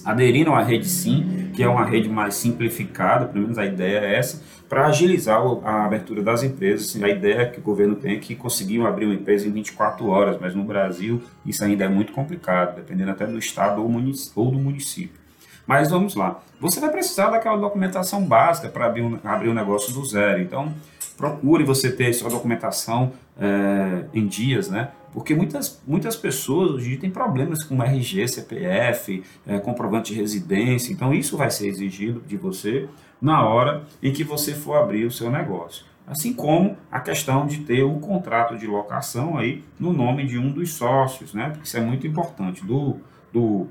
aderiram 0.04 0.54
à 0.54 0.62
rede 0.62 0.88
SIM, 0.88 1.50
que 1.54 1.62
é 1.62 1.68
uma 1.68 1.85
rede 1.85 2.09
mais 2.09 2.35
simplificada, 2.35 3.26
pelo 3.26 3.42
menos 3.42 3.59
a 3.59 3.64
ideia 3.64 3.99
é 3.99 4.18
essa, 4.18 4.42
para 4.68 4.87
agilizar 4.87 5.40
a 5.64 5.85
abertura 5.85 6.23
das 6.23 6.42
empresas. 6.42 7.00
A 7.02 7.09
ideia 7.09 7.50
que 7.50 7.59
o 7.59 7.62
governo 7.62 7.94
tem 7.94 8.16
é 8.16 8.18
que 8.18 8.35
conseguiam 8.35 8.87
abrir 8.87 9.04
uma 9.04 9.14
empresa 9.14 9.47
em 9.47 9.52
24 9.52 10.06
horas, 10.06 10.38
mas 10.40 10.54
no 10.54 10.64
Brasil 10.64 11.23
isso 11.44 11.62
ainda 11.62 11.85
é 11.85 11.88
muito 11.88 12.12
complicado, 12.12 12.76
dependendo 12.76 13.11
até 13.11 13.26
do 13.26 13.38
estado 13.38 13.82
ou 13.82 14.50
do 14.50 14.59
município. 14.59 15.21
Mas 15.66 15.90
vamos 15.90 16.14
lá. 16.14 16.40
Você 16.61 16.80
vai 16.80 16.90
precisar 16.90 17.30
daquela 17.30 17.56
documentação 17.56 18.25
básica 18.25 18.68
para 18.68 18.87
abrir, 18.87 19.02
um, 19.02 19.18
abrir 19.25 19.49
um 19.49 19.54
negócio 19.54 19.92
do 19.92 20.04
zero. 20.04 20.40
Então, 20.40 20.73
procure 21.16 21.64
você 21.64 21.90
ter 21.90 22.12
sua 22.12 22.30
documentação 22.30 23.12
é, 23.38 24.04
em 24.12 24.26
dias, 24.26 24.68
né? 24.68 24.88
Porque 25.12 25.35
muitas, 25.35 25.83
muitas 25.87 26.16
pessoas 26.16 26.73
hoje 26.73 26.97
têm 26.97 27.11
problemas 27.11 27.62
com 27.62 27.83
RG, 27.83 28.26
CPF, 28.28 29.23
é, 29.47 29.59
comprovante 29.59 30.12
de 30.12 30.21
residência. 30.21 30.92
Então, 30.92 31.12
isso 31.12 31.37
vai 31.37 31.50
ser 31.50 31.69
exigido 31.69 32.23
de 32.26 32.37
você 32.37 32.88
na 33.21 33.47
hora 33.47 33.85
em 34.02 34.12
que 34.12 34.25
você 34.25 34.54
for 34.54 34.75
abrir 34.75 35.04
o 35.04 35.11
seu 35.11 35.31
negócio. 35.31 35.85
Assim 36.07 36.33
como 36.33 36.76
a 36.90 36.99
questão 36.99 37.47
de 37.47 37.59
ter 37.59 37.83
o 37.83 38.00
contrato 38.00 38.59
de 38.59 38.66
locação 38.66 39.38
aí 39.38 39.62
no 39.78 39.92
nome 39.92 40.26
de 40.26 40.37
um 40.37 40.50
dos 40.50 40.75
sócios, 40.75 41.33
né? 41.33 41.50
Porque 41.50 41.66
isso 41.66 41.76
é 41.76 41.81
muito 41.81 42.07
importante, 42.07 42.64
do, 42.64 42.97
do 43.33 43.69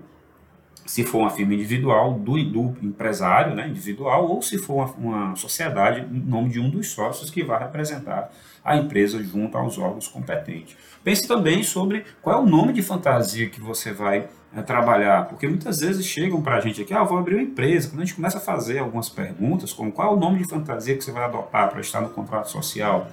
se 0.92 1.06
for 1.06 1.20
uma 1.20 1.30
firma 1.30 1.54
individual, 1.54 2.16
do, 2.16 2.44
do 2.44 2.76
empresário 2.82 3.56
né, 3.56 3.66
individual, 3.66 4.28
ou 4.28 4.42
se 4.42 4.58
for 4.58 4.74
uma, 4.98 5.22
uma 5.30 5.36
sociedade, 5.38 6.02
em 6.02 6.20
nome 6.20 6.50
de 6.50 6.60
um 6.60 6.70
dos 6.70 6.90
sócios 6.90 7.32
que 7.32 7.46
vai 7.46 7.60
representar 7.60 8.30
a 8.62 8.76
empresa 8.76 9.24
junto 9.24 9.58
aos 9.58 9.78
órgãos 9.78 10.10
competentes. 10.10 10.76
Pense 11.02 11.26
também 11.26 11.64
sobre 11.64 12.04
qual 12.22 12.40
é 12.40 12.42
o 12.42 12.46
nome 12.46 12.74
de 12.74 12.82
fantasia 12.82 13.50
que 13.50 13.62
você 13.62 13.94
vai 13.94 14.28
é, 14.54 14.62
trabalhar, 14.62 15.30
porque 15.30 15.48
muitas 15.48 15.80
vezes 15.80 16.06
chegam 16.06 16.42
para 16.42 16.58
a 16.58 16.60
gente 16.60 16.82
aqui, 16.82 16.94
ah, 16.94 17.06
vou 17.06 17.18
abrir 17.18 17.36
uma 17.36 17.44
empresa. 17.44 17.88
Quando 17.88 18.02
a 18.02 18.04
gente 18.04 18.16
começa 18.16 18.40
a 18.40 18.42
fazer 18.42 18.80
algumas 18.80 19.08
perguntas, 19.08 19.72
como 19.72 19.94
qual 19.94 20.12
é 20.12 20.18
o 20.18 20.20
nome 20.20 20.40
de 20.40 20.44
fantasia 20.44 20.98
que 20.98 21.06
você 21.06 21.14
vai 21.14 21.24
adotar 21.24 21.70
para 21.70 21.80
estar 21.80 22.02
no 22.02 22.10
contrato 22.10 22.52
social, 22.52 23.08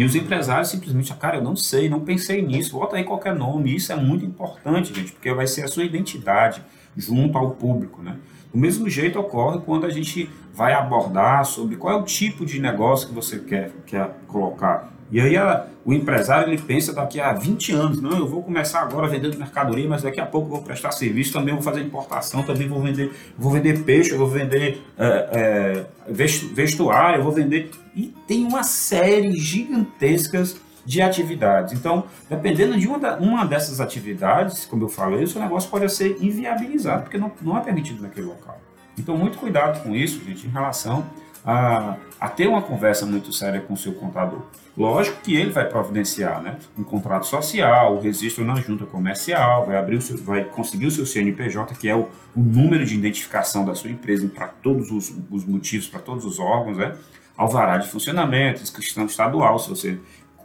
e 0.00 0.04
os 0.04 0.14
empresários 0.14 0.70
simplesmente, 0.70 1.12
cara, 1.12 1.36
eu 1.36 1.42
não 1.42 1.54
sei, 1.54 1.86
não 1.86 2.00
pensei 2.00 2.40
nisso, 2.40 2.72
bota 2.72 2.96
aí 2.96 3.04
qualquer 3.04 3.34
nome. 3.34 3.76
Isso 3.76 3.92
é 3.92 3.96
muito 3.96 4.24
importante, 4.24 4.94
gente, 4.94 5.12
porque 5.12 5.30
vai 5.30 5.46
ser 5.46 5.62
a 5.62 5.68
sua 5.68 5.84
identidade 5.84 6.62
junto 6.96 7.36
ao 7.36 7.50
público, 7.50 8.00
né? 8.02 8.16
Do 8.50 8.58
mesmo 8.58 8.88
jeito 8.88 9.18
ocorre 9.20 9.60
quando 9.60 9.84
a 9.84 9.90
gente 9.90 10.30
vai 10.60 10.74
abordar 10.74 11.42
sobre 11.46 11.74
qual 11.76 11.94
é 11.94 11.96
o 11.96 12.02
tipo 12.02 12.44
de 12.44 12.60
negócio 12.60 13.08
que 13.08 13.14
você 13.14 13.38
quer, 13.38 13.70
quer 13.86 14.10
colocar. 14.28 14.92
E 15.10 15.18
aí 15.18 15.34
a, 15.34 15.64
o 15.86 15.94
empresário 15.94 16.52
ele 16.52 16.60
pensa 16.60 16.92
daqui 16.92 17.18
a 17.18 17.32
20 17.32 17.72
anos, 17.72 18.02
não, 18.02 18.18
eu 18.18 18.28
vou 18.28 18.42
começar 18.42 18.82
agora 18.82 19.08
vendendo 19.08 19.38
mercadoria, 19.38 19.88
mas 19.88 20.02
daqui 20.02 20.20
a 20.20 20.26
pouco 20.26 20.50
vou 20.50 20.60
prestar 20.60 20.92
serviço, 20.92 21.32
também 21.32 21.54
vou 21.54 21.62
fazer 21.62 21.80
importação, 21.80 22.42
também 22.42 22.68
vou 22.68 22.82
vender, 22.82 23.10
vou 23.38 23.50
vender 23.50 23.82
peixe, 23.84 24.14
vou 24.14 24.28
vender 24.28 24.82
é, 24.98 25.86
é, 26.06 26.12
vestuário, 26.52 27.22
vou 27.22 27.32
vender. 27.32 27.70
E 27.96 28.14
tem 28.28 28.44
uma 28.44 28.62
série 28.62 29.32
gigantescas 29.32 30.60
de 30.84 31.00
atividades. 31.00 31.72
Então, 31.72 32.04
dependendo 32.28 32.78
de 32.78 32.86
uma, 32.86 33.16
uma 33.16 33.46
dessas 33.46 33.80
atividades, 33.80 34.66
como 34.66 34.84
eu 34.84 34.90
falei, 34.90 35.24
o 35.24 35.26
seu 35.26 35.40
negócio 35.40 35.70
pode 35.70 35.90
ser 35.90 36.18
inviabilizado, 36.20 37.04
porque 37.04 37.16
não, 37.16 37.32
não 37.40 37.56
é 37.56 37.60
permitido 37.62 38.02
naquele 38.02 38.26
local. 38.26 38.60
Então, 39.00 39.16
muito 39.16 39.38
cuidado 39.38 39.82
com 39.82 39.96
isso, 39.96 40.22
gente, 40.22 40.46
em 40.46 40.50
relação 40.50 41.06
a, 41.44 41.96
a 42.20 42.28
ter 42.28 42.46
uma 42.46 42.60
conversa 42.60 43.06
muito 43.06 43.32
séria 43.32 43.58
com 43.58 43.72
o 43.72 43.76
seu 43.76 43.94
contador. 43.94 44.42
Lógico 44.76 45.22
que 45.22 45.34
ele 45.34 45.50
vai 45.50 45.66
providenciar 45.66 46.42
né, 46.42 46.58
um 46.78 46.84
contrato 46.84 47.26
social, 47.26 47.96
o 47.96 48.00
registro 48.00 48.44
na 48.44 48.56
junta 48.56 48.84
comercial, 48.84 49.64
vai, 49.64 49.78
abrir 49.78 50.02
seu, 50.02 50.18
vai 50.18 50.44
conseguir 50.44 50.86
o 50.86 50.90
seu 50.90 51.06
CNPJ, 51.06 51.74
que 51.76 51.88
é 51.88 51.96
o, 51.96 52.08
o 52.36 52.40
número 52.40 52.84
de 52.84 52.94
identificação 52.94 53.64
da 53.64 53.74
sua 53.74 53.90
empresa 53.90 54.28
para 54.28 54.48
todos 54.48 54.90
os, 54.90 55.14
os 55.30 55.46
motivos, 55.46 55.88
para 55.88 56.00
todos 56.00 56.26
os 56.26 56.38
órgãos, 56.38 56.76
né? 56.76 56.94
alvará 57.38 57.78
de 57.78 57.88
funcionamento, 57.88 58.62
inscrição 58.62 59.06
estadual, 59.06 59.58
se 59.58 59.70
você 59.70 59.98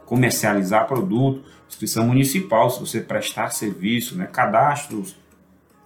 comercializar 0.06 0.88
produto, 0.88 1.44
inscrição 1.68 2.08
municipal, 2.08 2.70
se 2.70 2.80
você 2.80 3.02
prestar 3.02 3.50
serviço, 3.50 4.16
né? 4.16 4.28
cadastros 4.32 5.14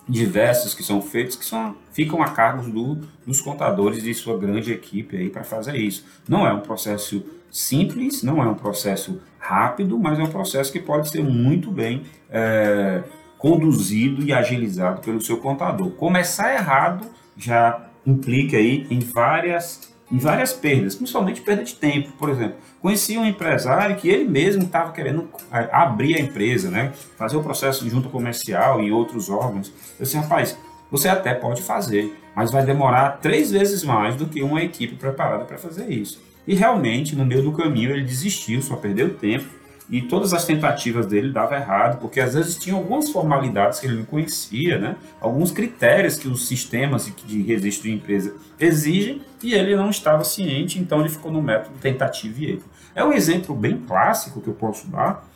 diversos 0.09 0.73
que 0.73 0.83
são 0.83 1.01
feitos 1.01 1.35
que 1.35 1.45
são, 1.45 1.75
ficam 1.93 2.21
a 2.21 2.29
cargo 2.29 2.69
do, 2.69 2.95
dos 3.25 3.39
contadores 3.39 4.03
e 4.03 4.13
sua 4.13 4.37
grande 4.37 4.73
equipe 4.73 5.15
aí 5.15 5.29
para 5.29 5.43
fazer 5.43 5.75
isso. 5.75 6.03
Não 6.27 6.47
é 6.47 6.51
um 6.51 6.61
processo 6.61 7.23
simples, 7.51 8.23
não 8.23 8.41
é 8.41 8.47
um 8.47 8.55
processo 8.55 9.21
rápido, 9.37 9.97
mas 9.99 10.19
é 10.19 10.23
um 10.23 10.29
processo 10.29 10.71
que 10.71 10.79
pode 10.79 11.09
ser 11.09 11.23
muito 11.23 11.71
bem 11.71 12.03
é, 12.29 13.03
conduzido 13.37 14.23
e 14.23 14.33
agilizado 14.33 15.01
pelo 15.01 15.21
seu 15.21 15.37
contador. 15.37 15.91
Começar 15.91 16.53
errado 16.53 17.07
já 17.37 17.87
implica 18.05 18.57
aí 18.57 18.87
em 18.89 18.99
várias 18.99 19.93
em 20.11 20.17
várias 20.17 20.53
perdas, 20.53 20.95
principalmente 20.95 21.41
perda 21.41 21.63
de 21.63 21.75
tempo. 21.75 22.11
Por 22.17 22.29
exemplo, 22.29 22.57
conheci 22.81 23.17
um 23.17 23.25
empresário 23.25 23.95
que 23.95 24.09
ele 24.09 24.25
mesmo 24.25 24.63
estava 24.63 24.91
querendo 24.91 25.29
é, 25.51 25.69
abrir 25.71 26.15
a 26.15 26.19
empresa, 26.19 26.69
né? 26.69 26.91
fazer 27.17 27.37
o 27.37 27.43
processo 27.43 27.83
de 27.83 27.89
junta 27.89 28.09
comercial 28.09 28.81
e 28.81 28.91
outros 28.91 29.29
órgãos. 29.29 29.71
Eu 29.99 30.03
disse, 30.03 30.17
rapaz, 30.17 30.57
você 30.91 31.07
até 31.07 31.33
pode 31.33 31.61
fazer, 31.61 32.15
mas 32.35 32.51
vai 32.51 32.65
demorar 32.65 33.19
três 33.21 33.51
vezes 33.51 33.83
mais 33.83 34.15
do 34.15 34.25
que 34.25 34.41
uma 34.41 34.61
equipe 34.63 34.95
preparada 34.95 35.45
para 35.45 35.57
fazer 35.57 35.89
isso. 35.89 36.19
E 36.47 36.55
realmente, 36.55 37.15
no 37.15 37.25
meio 37.25 37.43
do 37.43 37.51
caminho, 37.51 37.91
ele 37.91 38.03
desistiu, 38.03 38.61
só 38.61 38.75
perdeu 38.75 39.13
tempo 39.13 39.58
e 39.89 40.03
todas 40.03 40.33
as 40.33 40.45
tentativas 40.45 41.07
dele 41.07 41.31
davam 41.31 41.57
errado, 41.57 41.99
porque 41.99 42.19
às 42.19 42.35
vezes 42.35 42.55
tinha 42.55 42.75
algumas 42.75 43.09
formalidades 43.09 43.79
que 43.79 43.87
ele 43.87 43.97
não 43.97 44.05
conhecia, 44.05 44.77
né? 44.77 44.95
alguns 45.19 45.51
critérios 45.51 46.17
que 46.17 46.27
os 46.27 46.47
sistemas 46.47 47.11
de 47.25 47.41
registro 47.41 47.89
de 47.89 47.95
empresa 47.95 48.35
exigem 48.59 49.21
e 49.41 49.53
ele 49.53 49.75
não 49.75 49.89
estava 49.89 50.23
ciente, 50.23 50.77
então 50.77 50.99
ele 50.99 51.09
ficou 51.09 51.31
no 51.31 51.41
método 51.41 51.75
tentativa 51.81 52.39
e 52.39 52.51
erro. 52.51 52.63
É 52.93 53.03
um 53.03 53.11
exemplo 53.11 53.55
bem 53.55 53.77
clássico 53.77 54.41
que 54.41 54.47
eu 54.47 54.53
posso 54.53 54.87
dar 54.87 55.27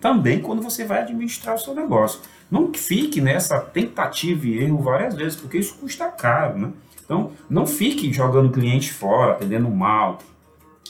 também 0.00 0.40
quando 0.40 0.62
você 0.62 0.84
vai 0.84 1.00
administrar 1.00 1.54
o 1.54 1.58
seu 1.58 1.74
negócio. 1.74 2.20
Não 2.50 2.72
fique 2.72 3.20
nessa 3.20 3.58
tentativa 3.58 4.46
e 4.46 4.58
erro 4.58 4.78
várias 4.78 5.14
vezes, 5.14 5.36
porque 5.36 5.58
isso 5.58 5.74
custa 5.74 6.08
caro. 6.08 6.58
Né? 6.58 6.72
Então, 7.04 7.32
não 7.48 7.66
fique 7.66 8.12
jogando 8.12 8.50
cliente 8.50 8.92
fora, 8.92 9.32
atendendo 9.32 9.70
mal, 9.70 10.18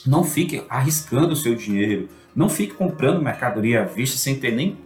não 0.05 0.23
fique 0.23 0.63
arriscando 0.69 1.33
o 1.33 1.35
seu 1.35 1.55
dinheiro, 1.55 2.09
não 2.37 2.47
fique 2.47 2.75
comprando 2.75 3.19
mercadoria 3.19 3.81
à 3.81 3.83
vista 3.83 4.15
sem 4.15 4.35
ter 4.35 4.51
nem 4.51 4.77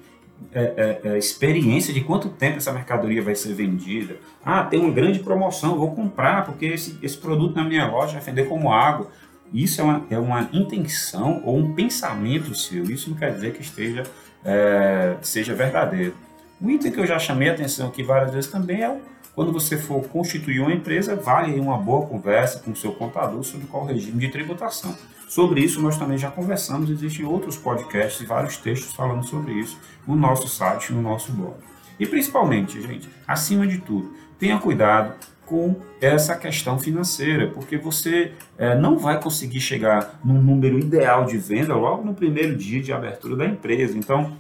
é, 0.53 0.62
é, 1.03 1.10
é, 1.10 1.17
experiência 1.17 1.93
de 1.93 2.00
quanto 2.00 2.29
tempo 2.29 2.58
essa 2.58 2.72
mercadoria 2.72 3.22
vai 3.22 3.36
ser 3.36 3.53
vendida. 3.53 4.15
Ah, 4.43 4.63
tem 4.63 4.79
uma 4.79 4.91
grande 4.91 5.20
promoção, 5.20 5.77
vou 5.77 5.93
comprar 5.93 6.46
porque 6.46 6.65
esse, 6.65 6.98
esse 7.03 7.17
produto 7.17 7.53
na 7.53 7.65
minha 7.65 7.86
loja 7.86 8.13
vai 8.13 8.22
vender 8.22 8.46
como 8.46 8.72
água. 8.72 9.12
Isso 9.53 9.81
é 9.81 9.84
uma, 9.84 10.05
é 10.10 10.17
uma 10.17 10.50
intenção 10.53 11.41
ou 11.43 11.58
um 11.58 11.75
pensamento 11.75 12.55
seu. 12.55 12.86
Isso 12.86 13.10
não 13.10 13.17
quer 13.17 13.34
dizer 13.34 13.51
que 13.51 13.62
esteja 13.62 14.03
é, 14.46 15.17
seja 15.22 15.53
verdadeiro. 15.53 16.15
Um 16.62 16.70
item 16.70 16.89
que 16.89 17.00
eu 17.01 17.05
já 17.05 17.20
chamei 17.20 17.50
a 17.50 17.53
atenção 17.53 17.89
aqui 17.89 18.01
várias 18.01 18.31
vezes 18.31 18.50
também 18.50 18.81
é 18.81 18.98
quando 19.36 19.51
você 19.51 19.77
for 19.77 20.01
constituir 20.08 20.62
uma 20.62 20.74
empresa, 20.74 21.15
vale 21.15 21.60
uma 21.60 21.77
boa 21.77 22.05
conversa 22.05 22.60
com 22.60 22.72
o 22.72 22.75
seu 22.75 22.93
contador 22.93 23.43
sobre 23.43 23.67
qual 23.67 23.86
regime 23.86 24.20
de 24.20 24.29
tributação. 24.29 24.96
Sobre 25.31 25.61
isso, 25.61 25.81
nós 25.81 25.95
também 25.95 26.17
já 26.17 26.29
conversamos, 26.29 26.89
existem 26.89 27.25
outros 27.25 27.55
podcasts 27.55 28.19
e 28.19 28.25
vários 28.25 28.57
textos 28.57 28.93
falando 28.93 29.25
sobre 29.25 29.53
isso 29.53 29.79
no 30.05 30.13
nosso 30.13 30.50
site, 30.50 30.91
no 30.91 31.01
nosso 31.01 31.31
blog. 31.31 31.55
E 31.97 32.05
principalmente, 32.05 32.81
gente, 32.81 33.07
acima 33.25 33.65
de 33.65 33.77
tudo, 33.77 34.13
tenha 34.38 34.59
cuidado 34.59 35.13
com 35.45 35.77
essa 36.01 36.35
questão 36.35 36.77
financeira, 36.77 37.47
porque 37.47 37.77
você 37.77 38.33
é, 38.57 38.75
não 38.77 38.97
vai 38.97 39.21
conseguir 39.21 39.61
chegar 39.61 40.19
num 40.21 40.41
número 40.41 40.77
ideal 40.77 41.23
de 41.23 41.38
venda 41.38 41.73
logo 41.75 42.03
no 42.03 42.13
primeiro 42.13 42.57
dia 42.57 42.81
de 42.81 42.91
abertura 42.91 43.38
da 43.38 43.45
empresa. 43.45 43.97
Então, 43.97 44.35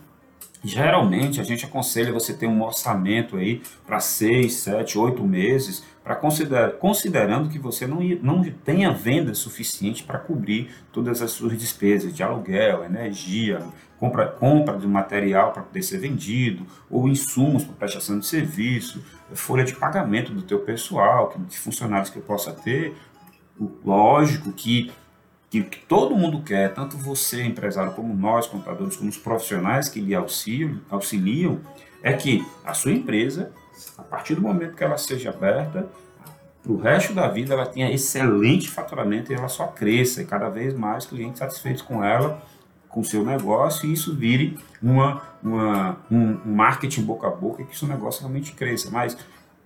geralmente 0.61 1.39
a 1.39 1.43
gente 1.45 1.63
aconselha 1.63 2.11
você 2.11 2.33
ter 2.33 2.47
um 2.47 2.61
orçamento 2.61 3.37
aí 3.37 3.61
para 3.87 4.01
seis, 4.01 4.55
sete, 4.55 4.97
oito 4.97 5.23
meses 5.23 5.85
para 6.03 6.15
considerar, 6.15 6.71
considerando 6.73 7.49
que 7.49 7.59
você 7.59 7.85
não, 7.85 7.99
não 8.21 8.43
tenha 8.43 8.91
venda 8.91 9.33
suficiente 9.33 10.03
para 10.03 10.17
cobrir 10.17 10.69
todas 10.91 11.21
as 11.21 11.31
suas 11.31 11.57
despesas 11.57 12.13
de 12.13 12.23
aluguel, 12.23 12.83
energia, 12.83 13.59
compra, 13.99 14.27
compra 14.27 14.77
de 14.77 14.87
material 14.87 15.51
para 15.51 15.61
poder 15.61 15.83
ser 15.83 15.99
vendido, 15.99 16.65
ou 16.89 17.07
insumos 17.07 17.63
para 17.63 17.75
prestação 17.75 18.17
de 18.17 18.25
serviço, 18.25 19.03
folha 19.33 19.63
de 19.63 19.75
pagamento 19.75 20.33
do 20.33 20.41
teu 20.41 20.59
pessoal, 20.59 21.35
de 21.47 21.57
funcionários 21.57 22.09
que 22.09 22.19
possa 22.19 22.51
ter. 22.51 22.95
Lógico 23.85 24.51
que 24.51 24.91
que, 25.51 25.63
que, 25.63 25.79
todo 25.79 26.15
mundo 26.15 26.41
quer, 26.41 26.73
tanto 26.73 26.95
você, 26.95 27.43
empresário, 27.43 27.91
como 27.91 28.15
nós, 28.15 28.47
contadores, 28.47 28.95
como 28.95 29.09
os 29.09 29.17
profissionais 29.17 29.89
que 29.89 29.99
lhe 29.99 30.15
auxiliam, 30.15 30.79
auxiliam 30.89 31.59
é 32.01 32.13
que 32.13 32.41
a 32.63 32.73
sua 32.73 32.93
empresa 32.93 33.51
a 33.97 34.03
partir 34.03 34.35
do 34.35 34.41
momento 34.41 34.75
que 34.75 34.83
ela 34.83 34.97
seja 34.97 35.29
aberta, 35.29 35.87
para 36.61 36.71
o 36.71 36.77
resto 36.77 37.13
da 37.13 37.27
vida 37.27 37.53
ela 37.53 37.65
tenha 37.65 37.91
excelente 37.91 38.69
faturamento 38.69 39.31
e 39.31 39.35
ela 39.35 39.47
só 39.47 39.67
cresça 39.67 40.21
e 40.21 40.25
cada 40.25 40.49
vez 40.49 40.73
mais 40.73 41.05
clientes 41.05 41.39
satisfeitos 41.39 41.81
com 41.81 42.03
ela, 42.03 42.41
com 42.87 42.99
o 42.99 43.05
seu 43.05 43.25
negócio 43.25 43.89
e 43.89 43.93
isso 43.93 44.15
vire 44.15 44.59
uma, 44.81 45.21
uma, 45.41 45.97
um, 46.11 46.37
marketing 46.45 47.03
boca 47.03 47.27
a 47.27 47.31
boca 47.31 47.63
que 47.63 47.73
o 47.73 47.77
seu 47.77 47.87
negócio 47.87 48.21
realmente 48.21 48.51
cresça. 48.51 48.91
Mas, 48.91 49.17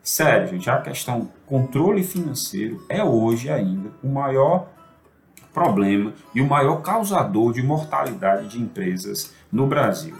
sério, 0.01 0.47
gente, 0.47 0.69
a 0.69 0.79
questão 0.79 1.29
controle 1.45 2.03
financeiro 2.03 2.85
é 2.87 3.03
hoje 3.03 3.49
ainda 3.49 3.89
o 4.01 4.07
maior 4.07 4.67
problema 5.53 6.13
e 6.33 6.41
o 6.41 6.47
maior 6.47 6.81
causador 6.81 7.53
de 7.53 7.63
mortalidade 7.63 8.47
de 8.47 8.61
empresas 8.61 9.33
no 9.51 9.67
Brasil. 9.67 10.15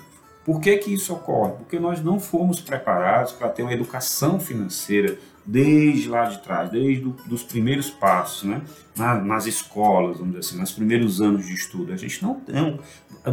Por 0.45 0.61
que, 0.61 0.77
que 0.77 0.93
isso 0.93 1.11
ocorre? 1.11 1.53
Porque 1.53 1.79
nós 1.79 2.03
não 2.03 2.19
fomos 2.19 2.61
preparados 2.61 3.31
para 3.31 3.49
ter 3.49 3.63
uma 3.63 3.73
educação 3.73 4.39
financeira 4.39 5.17
desde 5.43 6.07
lá 6.07 6.25
de 6.25 6.37
trás, 6.37 6.69
desde 6.69 7.11
os 7.31 7.41
primeiros 7.41 7.89
passos, 7.89 8.43
né? 8.43 8.61
Na, 8.95 9.15
nas 9.15 9.47
escolas, 9.47 10.17
vamos 10.17 10.35
dizer 10.35 10.47
assim, 10.47 10.59
nos 10.59 10.71
primeiros 10.71 11.19
anos 11.19 11.47
de 11.47 11.53
estudo. 11.53 11.91
A 11.91 11.97
gente 11.97 12.21
não 12.23 12.35
tem. 12.35 12.79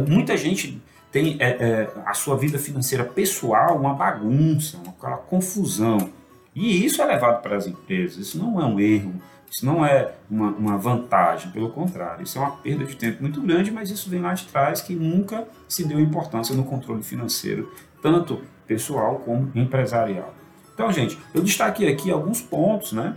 Muita 0.07 0.35
gente 0.35 0.81
tem 1.11 1.37
é, 1.39 1.49
é, 1.49 1.93
a 2.03 2.15
sua 2.15 2.35
vida 2.35 2.57
financeira 2.57 3.03
pessoal 3.03 3.77
uma 3.77 3.93
bagunça, 3.93 4.77
uma 4.77 5.17
confusão. 5.17 6.09
E 6.55 6.83
isso 6.83 6.99
é 6.99 7.05
levado 7.05 7.43
para 7.43 7.55
as 7.55 7.67
empresas. 7.67 8.17
Isso 8.17 8.39
não 8.39 8.59
é 8.59 8.65
um 8.65 8.79
erro 8.79 9.13
isso 9.53 9.63
não 9.63 9.85
é 9.85 10.15
uma, 10.27 10.49
uma, 10.49 10.77
vantagem, 10.79 11.51
pelo 11.51 11.69
contrário, 11.69 12.23
isso 12.23 12.39
é 12.39 12.41
uma 12.41 12.57
perda 12.57 12.85
de 12.85 12.95
tempo 12.95 13.21
muito 13.21 13.39
grande, 13.39 13.69
mas 13.69 13.91
isso 13.91 14.09
vem 14.09 14.19
lá 14.19 14.33
de 14.33 14.47
trás 14.47 14.81
que 14.81 14.95
nunca 14.95 15.47
se 15.69 15.85
deu 15.85 15.99
importância 15.99 16.55
no 16.55 16.63
controle 16.63 17.03
financeiro, 17.03 17.71
tanto 18.01 18.41
pessoal 18.65 19.19
como 19.19 19.51
empresarial. 19.53 20.33
Então, 20.73 20.91
gente, 20.91 21.19
eu 21.35 21.43
destaquei 21.43 21.87
aqui 21.87 22.09
alguns 22.09 22.41
pontos, 22.41 22.93
né? 22.93 23.15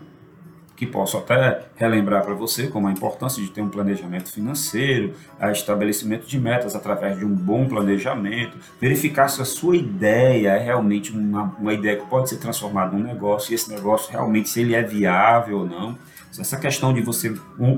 que 0.76 0.84
posso 0.84 1.16
até 1.16 1.62
relembrar 1.74 2.22
para 2.22 2.34
você, 2.34 2.68
como 2.68 2.86
a 2.86 2.92
importância 2.92 3.42
de 3.42 3.50
ter 3.50 3.62
um 3.62 3.68
planejamento 3.70 4.30
financeiro, 4.30 5.14
a 5.40 5.50
estabelecimento 5.50 6.26
de 6.26 6.38
metas 6.38 6.76
através 6.76 7.18
de 7.18 7.24
um 7.24 7.34
bom 7.34 7.66
planejamento, 7.66 8.58
verificar 8.78 9.28
se 9.28 9.40
a 9.40 9.44
sua 9.44 9.74
ideia 9.74 10.50
é 10.50 10.58
realmente 10.58 11.12
uma, 11.12 11.44
uma 11.58 11.72
ideia 11.72 11.96
que 11.96 12.06
pode 12.06 12.28
ser 12.28 12.36
transformada 12.36 12.94
num 12.94 13.02
negócio, 13.02 13.52
e 13.52 13.54
esse 13.54 13.70
negócio 13.70 14.12
realmente 14.12 14.50
se 14.50 14.60
ele 14.60 14.74
é 14.74 14.82
viável 14.82 15.60
ou 15.60 15.66
não. 15.66 15.98
Essa 16.38 16.56
questão 16.56 16.92
de 16.92 17.00
você, 17.00 17.34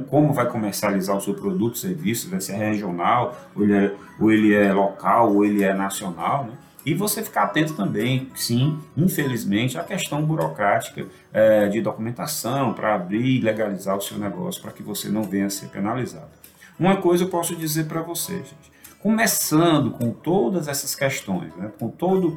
como 0.08 0.32
vai 0.32 0.46
comercializar 0.48 1.16
o 1.16 1.20
seu 1.20 1.34
produto, 1.34 1.78
serviço, 1.78 2.28
vai 2.30 2.40
ser 2.40 2.54
regional, 2.54 3.36
ou 3.54 3.62
ele 3.62 3.74
é, 3.74 3.94
ou 4.18 4.32
ele 4.32 4.54
é 4.54 4.72
local, 4.72 5.34
ou 5.34 5.44
ele 5.44 5.62
é 5.62 5.72
nacional, 5.74 6.44
né? 6.44 6.52
E 6.86 6.94
você 6.94 7.22
ficar 7.22 7.42
atento 7.42 7.74
também, 7.74 8.30
sim, 8.34 8.78
infelizmente, 8.96 9.76
à 9.76 9.84
questão 9.84 10.24
burocrática 10.24 11.06
é, 11.32 11.68
de 11.68 11.82
documentação 11.82 12.72
para 12.72 12.94
abrir 12.94 13.26
e 13.26 13.40
legalizar 13.40 13.96
o 13.96 14.00
seu 14.00 14.16
negócio 14.16 14.62
para 14.62 14.72
que 14.72 14.82
você 14.82 15.08
não 15.10 15.22
venha 15.22 15.46
a 15.46 15.50
ser 15.50 15.68
penalizado. 15.68 16.28
Uma 16.78 16.96
coisa 16.96 17.24
eu 17.24 17.28
posso 17.28 17.54
dizer 17.54 17.86
para 17.86 18.00
você, 18.00 18.36
gente. 18.36 18.72
Começando 19.00 19.90
com 19.90 20.10
todas 20.12 20.66
essas 20.66 20.94
questões, 20.94 21.54
né, 21.56 21.70
com 21.78 21.88
todos 21.88 22.34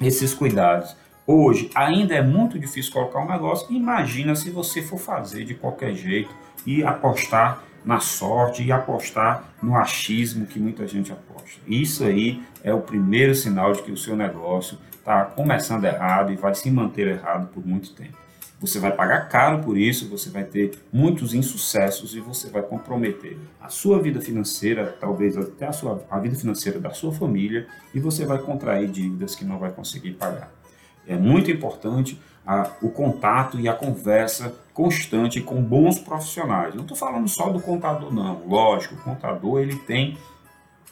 esses 0.00 0.34
cuidados, 0.34 0.96
hoje 1.28 1.70
ainda 1.74 2.14
é 2.14 2.22
muito 2.22 2.58
difícil 2.58 2.90
colocar 2.90 3.20
um 3.20 3.28
negócio. 3.30 3.70
Imagina 3.70 4.34
se 4.34 4.48
você 4.50 4.80
for 4.80 4.98
fazer 4.98 5.44
de 5.44 5.54
qualquer 5.54 5.94
jeito 5.94 6.30
e 6.66 6.82
apostar 6.82 7.62
na 7.84 8.00
sorte 8.00 8.64
e 8.64 8.72
apostar 8.72 9.44
no 9.62 9.76
achismo 9.76 10.46
que 10.46 10.58
muita 10.58 10.86
gente 10.86 11.12
aposta. 11.12 11.60
Isso 11.66 12.02
aí 12.04 12.42
é 12.64 12.72
o 12.72 12.80
primeiro 12.80 13.34
sinal 13.34 13.72
de 13.72 13.82
que 13.82 13.92
o 13.92 13.96
seu 13.96 14.16
negócio 14.16 14.78
está 14.94 15.26
começando 15.26 15.84
errado 15.84 16.32
e 16.32 16.36
vai 16.36 16.54
se 16.54 16.70
manter 16.70 17.06
errado 17.06 17.48
por 17.52 17.64
muito 17.64 17.92
tempo. 17.92 18.16
Você 18.60 18.80
vai 18.80 18.90
pagar 18.90 19.28
caro 19.28 19.62
por 19.62 19.78
isso, 19.78 20.08
você 20.08 20.30
vai 20.30 20.42
ter 20.42 20.72
muitos 20.92 21.32
insucessos 21.32 22.16
e 22.16 22.20
você 22.20 22.50
vai 22.50 22.62
comprometer 22.62 23.38
a 23.60 23.68
sua 23.68 24.02
vida 24.02 24.20
financeira, 24.20 24.96
talvez 24.98 25.36
até 25.36 25.66
a, 25.66 25.72
sua, 25.72 26.04
a 26.10 26.18
vida 26.18 26.34
financeira 26.34 26.80
da 26.80 26.90
sua 26.90 27.12
família, 27.12 27.68
e 27.94 28.00
você 28.00 28.24
vai 28.24 28.38
contrair 28.38 28.88
dívidas 28.88 29.36
que 29.36 29.44
não 29.44 29.60
vai 29.60 29.70
conseguir 29.70 30.14
pagar. 30.14 30.50
É 31.08 31.16
muito 31.16 31.50
importante 31.50 32.20
a, 32.46 32.70
o 32.82 32.90
contato 32.90 33.58
e 33.58 33.68
a 33.68 33.74
conversa 33.74 34.54
constante 34.72 35.40
com 35.40 35.60
bons 35.62 35.98
profissionais. 35.98 36.74
Não 36.74 36.82
estou 36.82 36.96
falando 36.96 37.28
só 37.28 37.50
do 37.50 37.60
contador, 37.60 38.14
não. 38.14 38.46
Lógico, 38.46 38.94
o 38.94 38.98
contador 38.98 39.60
ele 39.60 39.76
tem 39.76 40.16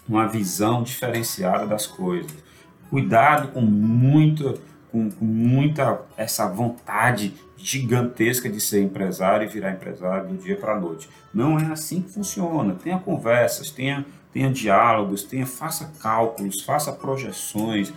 uma 0.09 0.27
visão 0.27 0.83
diferenciada 0.83 1.67
das 1.67 1.87
coisas. 1.87 2.33
Cuidado 2.91 3.49
com 3.49 3.61
muita, 3.61 4.55
com, 4.91 5.11
com 5.11 5.25
muita 5.25 6.01
essa 6.17 6.49
vontade 6.49 7.35
gigantesca 7.57 8.49
de 8.49 8.61
ser 8.61 8.83
empresário 8.83 9.47
e 9.47 9.49
virar 9.49 9.73
empresário 9.73 10.29
do 10.29 10.37
dia 10.37 10.57
para 10.57 10.75
a 10.75 10.81
noite. 10.81 11.09
Não 11.33 11.59
é 11.59 11.67
assim 11.67 12.03
que 12.03 12.11
funciona. 12.13 12.75
Tenha 12.75 12.99
conversas, 12.99 13.71
tenha, 13.71 14.05
tenha 14.33 14.51
diálogos, 14.51 15.25
tenha, 15.25 15.47
faça 15.47 15.93
cálculos, 16.01 16.63
faça 16.63 16.93
projeções, 16.93 17.93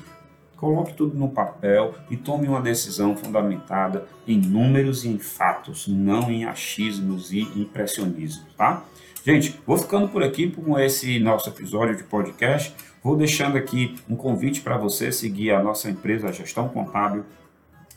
Coloque 0.60 0.94
tudo 0.94 1.18
no 1.18 1.30
papel 1.30 1.96
e 2.12 2.18
tome 2.18 2.46
uma 2.46 2.62
decisão 2.62 3.16
fundamentada 3.16 4.06
em 4.28 4.38
números 4.38 5.06
e 5.06 5.08
em 5.08 5.18
fatos, 5.18 5.88
não 5.88 6.30
em 6.30 6.44
achismos 6.44 7.32
e 7.32 7.44
impressionismos, 7.56 8.54
tá? 8.58 8.84
Gente, 9.26 9.58
vou 9.66 9.78
ficando 9.78 10.10
por 10.10 10.22
aqui 10.22 10.52
com 10.52 10.78
esse 10.78 11.18
nosso 11.18 11.48
episódio 11.48 11.96
de 11.96 12.04
podcast. 12.04 12.76
Vou 13.02 13.16
deixando 13.16 13.58
aqui 13.58 13.96
um 14.10 14.18
convite 14.18 14.60
para 14.60 14.78
você 14.78 15.14
seguir 15.14 15.52
a 15.52 15.64
nossa 15.64 15.90
empresa 15.90 16.34
Gestão 16.34 16.68
Contábil 16.68 17.24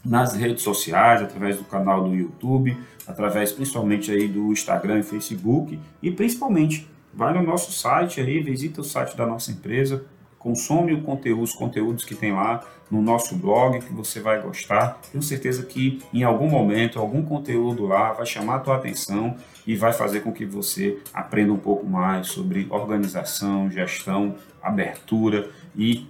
nas 0.04 0.36
redes 0.36 0.62
sociais, 0.62 1.20
através 1.20 1.56
do 1.56 1.64
canal 1.64 2.04
do 2.04 2.14
YouTube, 2.14 2.76
através 3.08 3.50
principalmente 3.50 4.12
aí 4.12 4.28
do 4.28 4.52
Instagram 4.52 5.00
e 5.00 5.02
Facebook 5.02 5.80
e 6.00 6.12
principalmente 6.12 6.88
vai 7.12 7.34
no 7.34 7.42
nosso 7.42 7.72
site 7.72 8.20
aí, 8.20 8.40
visita 8.40 8.80
o 8.80 8.84
site 8.84 9.16
da 9.16 9.26
nossa 9.26 9.50
empresa, 9.50 10.04
consome 10.42 10.92
o 10.92 11.02
conteúdo, 11.02 11.42
os 11.42 11.52
conteúdos 11.52 12.04
que 12.04 12.16
tem 12.16 12.32
lá 12.32 12.60
no 12.90 13.00
nosso 13.00 13.36
blog, 13.36 13.78
que 13.78 13.92
você 13.92 14.20
vai 14.20 14.42
gostar. 14.42 15.00
Tenho 15.10 15.22
certeza 15.22 15.62
que 15.62 16.02
em 16.12 16.24
algum 16.24 16.48
momento, 16.48 16.98
algum 16.98 17.22
conteúdo 17.22 17.86
lá 17.86 18.12
vai 18.12 18.26
chamar 18.26 18.56
a 18.56 18.58
tua 18.58 18.76
atenção 18.76 19.36
e 19.64 19.76
vai 19.76 19.92
fazer 19.92 20.20
com 20.20 20.32
que 20.32 20.44
você 20.44 20.98
aprenda 21.14 21.52
um 21.52 21.58
pouco 21.58 21.86
mais 21.86 22.26
sobre 22.26 22.66
organização, 22.70 23.70
gestão, 23.70 24.34
abertura 24.60 25.48
e 25.76 26.08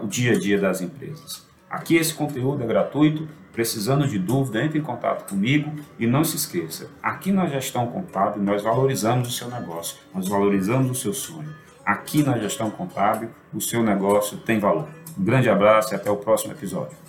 o 0.00 0.06
dia 0.06 0.32
a 0.32 0.38
dia 0.38 0.60
das 0.60 0.80
empresas. 0.80 1.44
Aqui 1.68 1.96
esse 1.96 2.14
conteúdo 2.14 2.62
é 2.62 2.66
gratuito, 2.66 3.28
precisando 3.52 4.06
de 4.06 4.18
dúvida, 4.18 4.64
entre 4.64 4.78
em 4.78 4.82
contato 4.82 5.28
comigo 5.28 5.72
e 5.98 6.06
não 6.06 6.22
se 6.22 6.36
esqueça, 6.36 6.88
aqui 7.02 7.32
na 7.32 7.46
Gestão 7.46 7.86
Contábil 7.88 8.42
nós 8.42 8.62
valorizamos 8.62 9.28
o 9.28 9.32
seu 9.32 9.50
negócio, 9.50 9.98
nós 10.14 10.28
valorizamos 10.28 10.90
o 10.90 10.94
seu 10.94 11.12
sonho. 11.12 11.52
Aqui 11.84 12.22
na 12.22 12.38
Gestão 12.38 12.70
Contábil, 12.70 13.30
o 13.52 13.60
seu 13.60 13.82
negócio 13.82 14.38
tem 14.38 14.58
valor. 14.58 14.88
Um 15.18 15.24
grande 15.24 15.50
abraço 15.50 15.92
e 15.92 15.96
até 15.96 16.10
o 16.10 16.16
próximo 16.16 16.52
episódio. 16.52 17.01